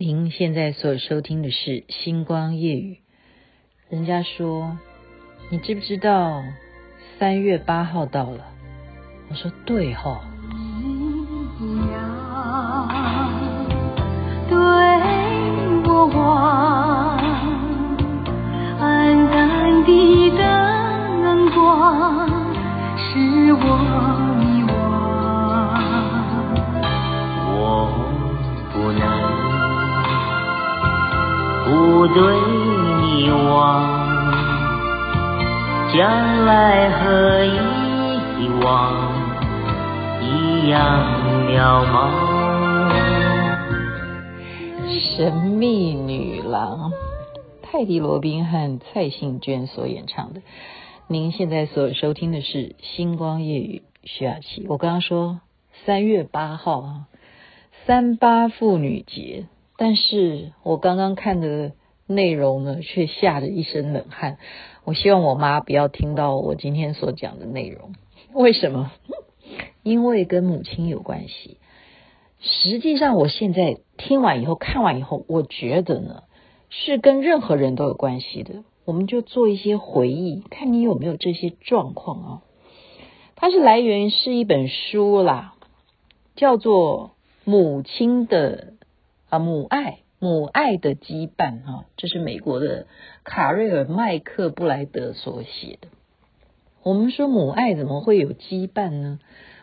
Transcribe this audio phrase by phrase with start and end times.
[0.00, 3.00] 您现在所收听的是《星光夜雨》。
[3.92, 4.78] 人家说，
[5.50, 6.44] 你知不知道
[7.18, 8.46] 三月八号到了？
[9.28, 10.20] 我说对哈、哦。
[14.48, 14.56] 对
[15.88, 16.06] 我
[40.68, 42.28] 样渺茫。
[45.16, 46.92] 神秘女郎，
[47.62, 50.42] 泰迪罗宾和蔡幸娟所演唱的。
[51.06, 54.66] 您现在所收听的是《星光夜语》徐雅琪。
[54.68, 55.40] 我刚刚说
[55.86, 57.06] 三月八号啊，
[57.86, 59.46] 三八妇女节。
[59.78, 61.72] 但是我刚刚看的
[62.06, 64.36] 内容呢，却吓得一身冷汗。
[64.84, 67.94] 我希望我妈不要听到我今天所讲的内容。
[68.34, 68.90] 为什么？
[69.88, 71.56] 因为跟母亲有关系。
[72.40, 76.24] 实际上，我现在听完以后，看完以后，我觉得呢，
[76.68, 78.64] 是跟任何人都有关系的。
[78.84, 82.42] 我们就做一些回忆，看你有没有这些状况啊。
[83.34, 85.54] 它是来源是一本书啦，
[86.36, 87.12] 叫做
[87.50, 88.56] 《母亲的》。
[89.30, 92.86] 啊，母爱，母爱的羁绊，哈，这是美国的
[93.24, 95.88] 卡瑞尔麦克布莱德所写的。
[96.82, 99.20] 我们说母爱怎么会有羁绊呢？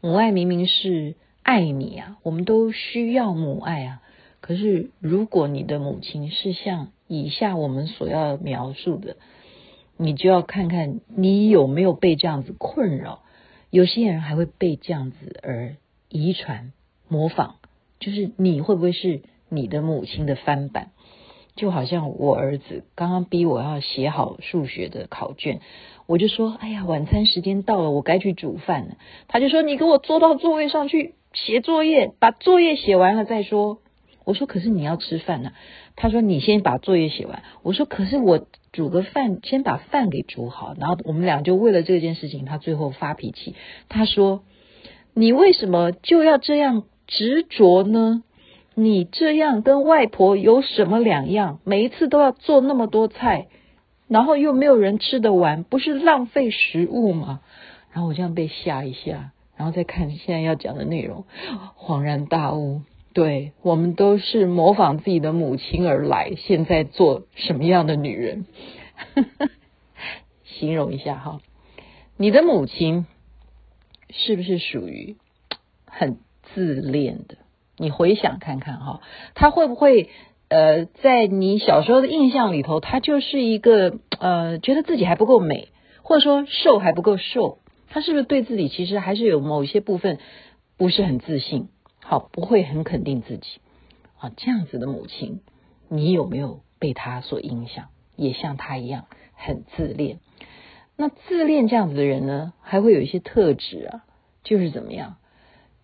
[0.00, 4.02] 母爱明明是爱你啊，我们都需要母爱啊。
[4.40, 9.16] 可是如果你的母亲是像以下我们所要描述的，
[9.96, 13.22] 你就要看看你有没有被这样子困扰。
[13.70, 15.76] 有些人还会被这样子而
[16.08, 16.72] 遗传
[17.08, 17.56] 模仿，
[18.00, 19.22] 就是你会不会是？
[19.50, 20.90] 你的母亲的翻版，
[21.58, 25.60] 就好像我儿子刚刚逼我要写好数学的考卷，
[26.06, 28.96] 我就说：“哎呀，晚餐时间到了，我该去煮饭了。”
[29.26, 33.78] 他就说：“你给我坐到座位上去写作业，把作业写完了再说。”
[34.24, 35.50] 我说：“可是你要吃饭呢。”
[35.96, 43.56] 他说：“你先把作业写完。”我说：“可是我煮个饭，先把饭给煮好。”然后我们俩就为了这件事情，他最后发脾气。
[43.88, 44.42] 他说
[45.12, 48.22] ：“你为什么就要这样执着呢？”
[48.80, 51.58] 你这样跟外婆有什么两样？
[51.64, 53.48] 每一次都要做那么多菜，
[54.06, 57.40] 然后又没有人吃得完，不是浪费食物吗？
[57.90, 61.24] 然后我这样被吓一下，然后再看现在要讲的内容，
[61.76, 62.82] 恍然大悟。
[63.12, 68.46] 对，我们都是模仿自己的母亲而来，现在做什么样的女人？
[70.46, 71.40] 形容一下哈，
[72.16, 73.06] 你的母亲
[74.10, 75.16] 是不是属于
[75.84, 76.18] 很
[76.54, 77.38] 自恋的？
[77.78, 79.00] 你回想看看哈，
[79.34, 80.10] 他会不会
[80.48, 85.68] 呃，在你小时候的印象里头，他就是一个呃，觉得自己还不够美，
[86.02, 87.58] 或者说瘦还不够瘦，
[87.88, 90.18] 他是不是对自己其实还是有某一些部分
[90.76, 91.68] 不是很自信？
[92.02, 93.60] 好，不会很肯定自己
[94.18, 95.40] 啊，这样子的母亲，
[95.88, 97.86] 你有没有被他所影响？
[98.16, 100.18] 也像他一样很自恋？
[100.96, 104.04] 那自恋这样子的人呢，还会有一些特质啊，
[104.42, 105.16] 就是怎么样？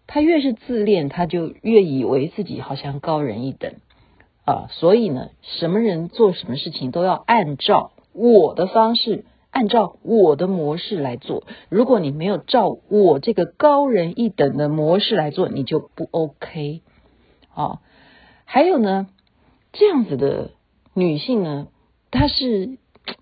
[0.06, 3.75] 他越是自恋，他就越以为自己好像高人一等
[4.44, 11.44] 啊，所以呢，什么人做什么事情都要按照我的方式，按照我的模式来做。
[11.70, 16.82] 如果你没有照我这个高人一等的模式来做，你就不 OK
[17.54, 17.81] 啊。
[18.44, 19.09] 还有呢，
[19.72, 20.50] 这样子的
[20.93, 21.69] 女性呢，
[22.10, 22.76] 她是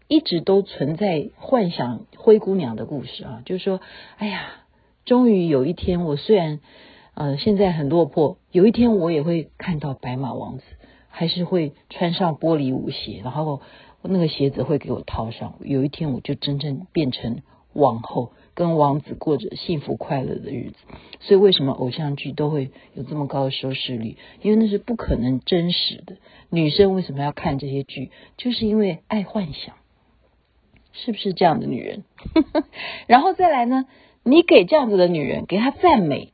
[0.09, 3.81] 一直都存在幻想灰姑娘的故事啊，就是说，
[4.19, 4.59] 哎呀。
[5.05, 6.61] 终于有一天，我虽然
[7.15, 10.65] 呃现在很落魄，有一天我也会看到白马王子，
[11.09, 13.61] 还是会穿上玻璃舞鞋，然后
[14.03, 15.55] 那个鞋子会给我套上。
[15.61, 17.43] 有一天我就真正变成
[17.73, 20.77] 王后，跟王子过着幸福快乐的日子。
[21.21, 24.17] 所以为什么偶像剧都会有这么高的收视率？
[24.41, 26.17] 因为那是不可能真实的。
[26.51, 28.11] 女生为什么要看这些剧？
[28.37, 29.77] 就是因为爱幻想，
[30.93, 32.05] 是不是这样的女人？
[33.07, 33.87] 然后再来呢？
[34.25, 36.33] 你给这样子的女人给她赞美，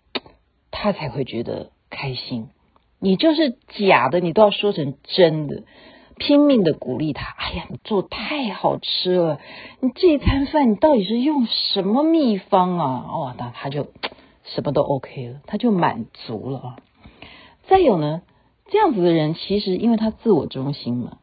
[0.70, 2.49] 她才会觉得开心。
[3.00, 5.62] 你就是假的，你都要说成真的，
[6.17, 7.35] 拼命的鼓励她。
[7.38, 9.40] 哎呀，你做太好吃了！
[9.81, 13.06] 你这一餐饭你到底是用什么秘方啊？
[13.08, 13.87] 哦，那她就
[14.44, 16.76] 什么都 OK 了，她就满足了啊。
[17.69, 18.20] 再有呢，
[18.69, 21.19] 这样子的人其实因为他自我中心嘛，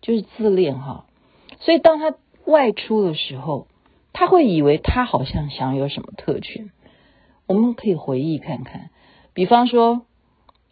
[0.00, 1.04] 就是自恋哈，
[1.60, 2.14] 所以当他
[2.46, 3.66] 外出的时候。
[4.18, 6.72] 他会以为他好像享有什么特权，
[7.46, 8.90] 我们可以回忆看看，
[9.32, 10.06] 比方说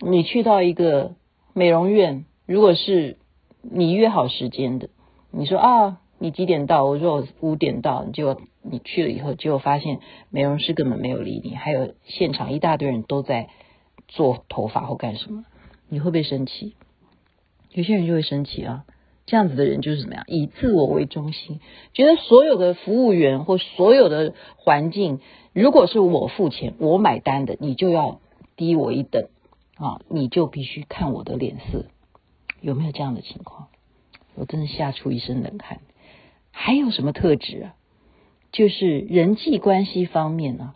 [0.00, 1.14] 你去到一个
[1.52, 3.18] 美容院，如果是
[3.62, 4.88] 你约好时间的，
[5.30, 6.84] 你说啊，你几点到？
[6.84, 13.48] 我说我五点到，结果你去了以后，结果发现美容师根本没有理你，还有现场一大堆人都在
[14.08, 15.44] 做头发或干什么，
[15.88, 16.74] 你会不会生气？
[17.70, 18.84] 有些人就会生气啊。
[19.26, 20.24] 这样子的人就是怎么样？
[20.28, 21.60] 以自我为中心，
[21.92, 25.20] 觉得所有的服务员或所有的环境，
[25.52, 28.20] 如果是我付钱、我买单的，你就要
[28.56, 29.28] 低我一等
[29.76, 30.00] 啊！
[30.08, 31.86] 你就必须看我的脸色，
[32.60, 33.66] 有没有这样的情况？
[34.36, 35.80] 我真的吓出一身冷汗。
[36.52, 37.74] 还有什么特质啊？
[38.52, 40.74] 就是人际关系方面呢、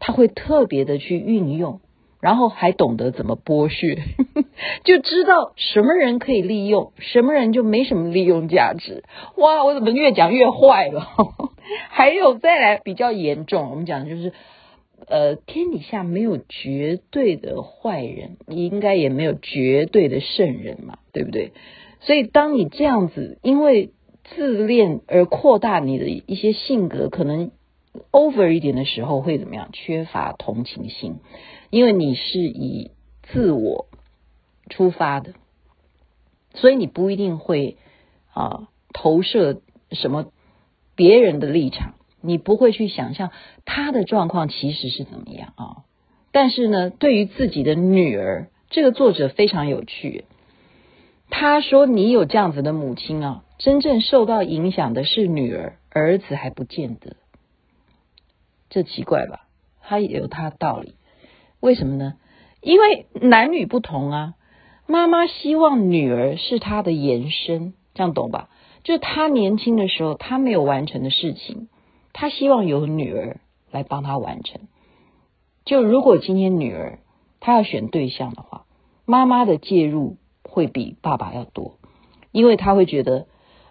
[0.00, 1.80] 他会特别的去运用。
[2.24, 3.98] 然后还懂得怎么剥削，
[4.82, 9.04] 就知道什么人可以利用，什么人就没什么利用价值。
[9.36, 11.06] 哇，我怎么越讲越坏了？
[11.90, 14.32] 还有再来比较严重，我们讲的就是，
[15.06, 21.52] 呃，天底下没有绝对的坏人，你应该也没有绝对的圣人嘛，对不对？
[22.00, 23.90] 所以当你这样子因为
[24.34, 27.50] 自恋而扩大你的一些性格，可能
[28.10, 29.70] over 一点的时候会怎么样？
[29.72, 31.16] 缺乏同情心。
[31.70, 32.90] 因为你是以
[33.22, 33.86] 自我
[34.68, 35.34] 出发的，
[36.54, 37.76] 所以你不一定会
[38.32, 39.60] 啊投射
[39.90, 40.26] 什么
[40.94, 43.30] 别人的立场，你不会去想象
[43.64, 45.84] 他的状况其实是怎么样啊。
[46.30, 50.24] 但是呢，对于自己的女儿，这个作者非常有趣。
[51.30, 57.16] 他说：“你有这样子的母亲啊，真正受到影响的是女儿，儿子还不见得。
[58.70, 59.46] 这奇怪吧？
[59.80, 60.94] 他也有他的道理。”
[61.60, 62.14] 为什么呢？
[62.60, 64.34] 因为男女不同啊。
[64.86, 68.50] 妈妈希望女儿是她的延伸，这样懂吧？
[68.82, 71.68] 就她年轻的时候，她没有完成的事情，
[72.12, 73.40] 她希望有女儿
[73.70, 74.68] 来帮她完成。
[75.64, 76.98] 就如果今天女儿
[77.40, 78.66] 她要选对象的话，
[79.06, 81.78] 妈妈的介入会比爸爸要多，
[82.30, 83.26] 因为她会觉得，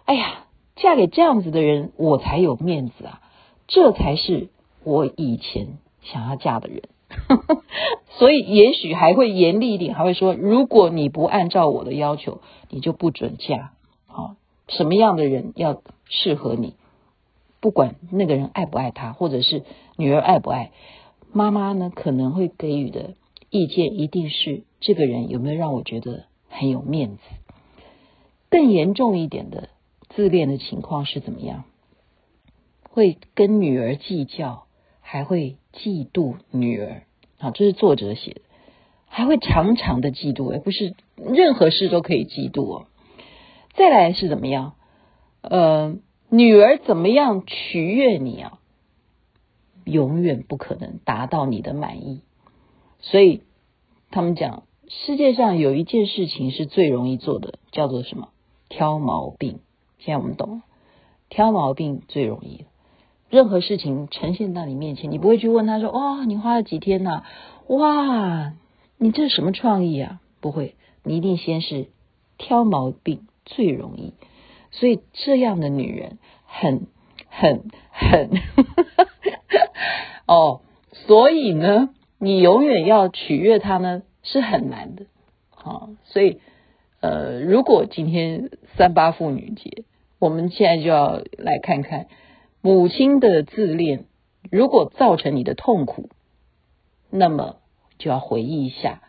[0.06, 3.20] 哎呀，嫁给这样子的人，我才有面子啊，
[3.68, 4.48] 这才是
[4.84, 6.82] 我以前想要嫁的人。
[8.18, 12.40] 所以，也许还会严厉一点，还会说：如果你不按照我的要求，
[12.70, 13.72] 你就不准嫁。
[14.06, 14.36] 啊，
[14.68, 16.74] 什么样的人要适合你？
[17.60, 19.62] 不管那个人爱不爱他，或者是
[19.96, 20.72] 女儿爱不爱，
[21.32, 23.14] 妈妈呢，可能会给予的
[23.50, 27.22] 意见一定是：这个人有没有让我觉得很有面子？
[28.50, 29.68] 更严重一点的
[30.08, 31.64] 自恋的情况是怎么样？
[32.90, 34.66] 会跟女儿计较。
[35.06, 37.02] 还会嫉妒女儿
[37.38, 38.40] 啊，这是作者写的，
[39.06, 42.86] 还会常常的嫉妒，而不是任何事都可以嫉妒哦。
[43.74, 44.72] 再来是怎么样？
[45.42, 45.96] 呃，
[46.30, 48.58] 女儿怎么样取悦你啊？
[49.84, 52.22] 永远不可能达到你的满意。
[53.00, 53.42] 所以
[54.10, 58.30] 他们讲，世界上有一件事情是最容易做的，叫做什么？
[58.70, 59.60] 挑毛病。
[59.98, 60.62] 现在我们懂了，
[61.28, 62.64] 挑毛病最容易。
[63.34, 67.24] 任何事情呈现到你面前，你不会去问他说：“哦，你花了几天呐？
[67.66, 68.52] 哇，
[68.96, 71.88] 你这是什么创意啊？”不会，你一定先是
[72.38, 74.12] 挑毛病最容易。
[74.70, 76.86] 所以这样的女人很
[77.28, 78.30] 很很
[80.28, 80.60] 哦，
[80.92, 85.06] 所以呢，你永远要取悦她呢是很难的。
[85.50, 86.38] 好，所以
[87.00, 89.82] 呃，如果今天三八妇女节，
[90.20, 92.06] 我们现在就要来看看。
[92.66, 94.06] 母亲的自恋，
[94.50, 96.08] 如果造成你的痛苦，
[97.10, 97.56] 那么
[97.98, 99.02] 就要回忆一下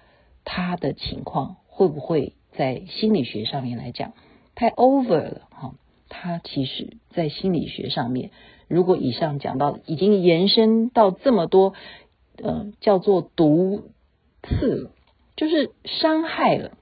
[0.43, 4.11] 他的情况会不会在心理学上面来讲
[4.55, 5.75] 太 over 了哈？
[6.09, 8.31] 他其实在心理学上面，
[8.67, 11.75] 如果以上讲到已经延伸到这么多，
[12.43, 13.83] 呃，叫做毒
[14.43, 14.91] 刺，
[15.37, 16.73] 就是伤害了，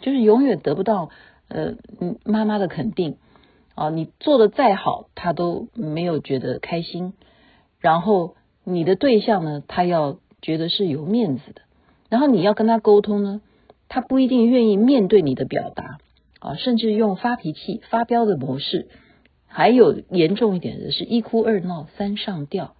[0.00, 1.08] 就是永远得不到
[1.48, 1.76] 呃
[2.26, 3.16] 妈妈的肯定。
[3.74, 7.14] 啊，你做的再好，他都没有觉得开心。
[7.78, 11.62] 然后你的对象呢，他要觉得是有面子的。
[12.08, 13.40] 然后你要跟他沟通呢，
[13.88, 15.98] 他不一定愿意面对你的表达
[16.40, 18.88] 啊，甚至用发脾气、发飙的模式。
[19.46, 22.76] 还有严重一点的是一哭二闹三上吊，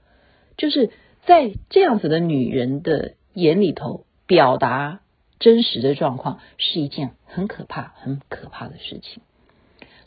[0.56, 0.90] 就是
[1.26, 5.00] 在这样子的女人的眼里头，表达
[5.40, 9.22] 真实的状况是一件很可怕、很可怕的事情。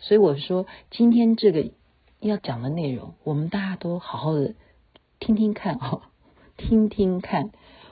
[0.04, 1.72] 所以我说，今天这个
[2.20, 4.54] 要讲的内容，我们大家都好好的
[5.18, 6.02] 听听看啊，
[6.58, 7.52] 听听看。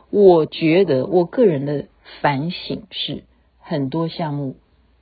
[0.10, 1.88] 我觉得我个人的
[2.20, 3.24] 反省是，
[3.60, 4.58] 很多项目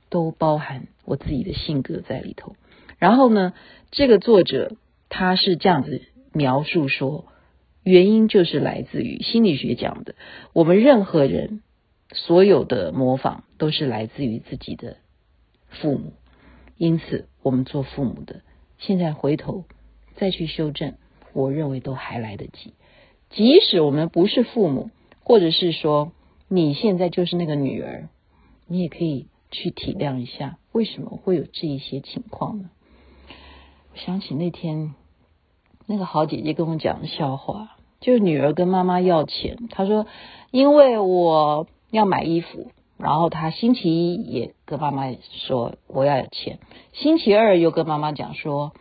[0.08, 2.54] 都包含我自己的性格在里头。
[2.98, 3.54] 然后呢，
[3.90, 4.76] 这个作者
[5.08, 6.02] 他是这样子
[6.32, 7.24] 描述说，
[7.82, 10.14] 原因就是来自于心理学讲的，
[10.52, 11.60] 我们任何人
[12.12, 14.98] 所有的模仿都是来自于自己的
[15.70, 16.12] 父母，
[16.80, 18.40] 因此我们做父母的，
[18.78, 19.64] 现在回头
[20.14, 20.94] 再去修正，
[21.34, 22.72] 我认为都还来得及。
[23.28, 24.88] 即使我们不是父母，
[25.22, 26.10] 或者是说
[26.48, 28.08] 你现在就是那个女儿，
[28.66, 32.70] 你也可以去体谅一下，为什么会有这一些情况呢？
[33.92, 34.94] 我想起那天
[35.84, 40.06] 那个好姐姐跟我讲的笑话，就是女儿跟妈妈要钱，她说
[40.50, 45.10] 因为我要买衣服，然后他星期一也跟妈妈
[45.46, 46.58] 说我要有钱，
[46.92, 48.72] 星期二又跟妈妈讲说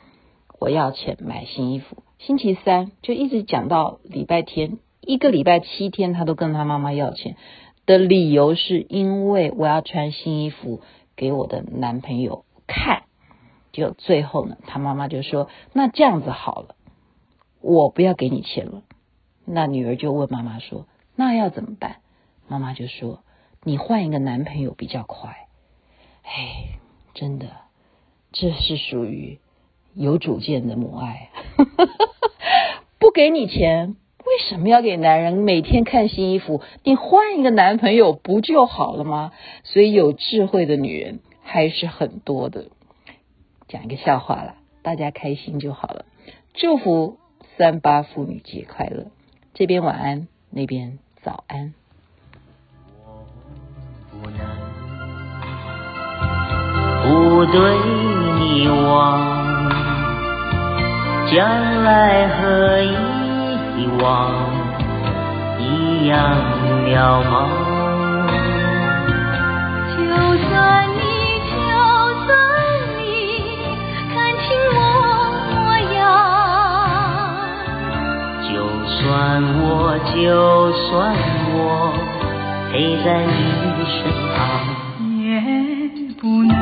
[0.59, 2.03] 我要钱买新衣服。
[2.19, 7.38] 星期三就一直讲到礼拜天，一个礼拜七天，他都跟他妈妈要钱
[7.85, 10.81] 的理由是因为我要穿新衣服
[11.15, 13.03] 给我的男朋友看。
[13.71, 16.75] 就最后呢，他妈妈就说：“那这样子好了，
[17.61, 18.81] 我不要给你钱了。”
[19.45, 21.97] 那女儿就问妈妈说：“那要怎么办？”
[22.49, 23.19] 妈妈就说
[23.63, 25.48] ：“你换一个男朋友比较快。”
[26.24, 26.80] 哎，
[27.13, 27.48] 真的，
[28.32, 29.39] 这是属于。
[29.96, 31.30] 有主见的母爱，
[33.00, 36.62] 不给你钱，为什么要给男人每天看新衣服？
[36.84, 39.34] 你换一个男朋友不就好了吗？
[39.63, 42.68] 所以有智慧的女人还是很多的。
[43.68, 46.06] 讲一个笑话啦，大家开心就好了。
[46.54, 47.18] 祝福
[47.58, 49.08] 三八妇女节快乐！
[49.56, 51.74] 这边晚安，那边早安。
[57.39, 57.55] 不对
[58.38, 58.84] 你忘。
[61.31, 61.38] 将
[61.86, 62.81] 来和
[63.77, 64.03] 以往
[65.58, 66.36] 一样
[66.86, 67.48] 渺茫。
[69.96, 70.03] 就
[70.50, 70.51] 算
[70.98, 71.00] 你，
[71.48, 71.55] 就
[72.25, 72.27] 算
[72.98, 73.00] 你
[74.13, 74.77] 看清我
[75.55, 75.55] 模
[75.96, 75.98] 样，
[78.43, 78.51] 就
[79.00, 79.08] 算
[79.62, 79.63] 我，
[80.13, 80.17] 就
[80.74, 81.15] 算
[81.53, 81.55] 我
[82.69, 83.31] 陪在你
[83.96, 83.98] 身
[84.36, 84.38] 旁，
[85.24, 85.24] 也
[86.19, 86.53] 不能